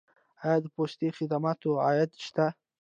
[0.43, 2.45] آیا د پستي خدماتو عاید شته؟